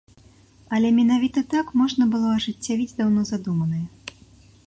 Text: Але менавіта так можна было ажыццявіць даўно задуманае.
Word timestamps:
Але 0.77 0.89
менавіта 0.99 1.43
так 1.53 1.67
можна 1.81 2.07
было 2.15 2.27
ажыццявіць 2.37 2.97
даўно 3.01 3.21
задуманае. 3.31 3.85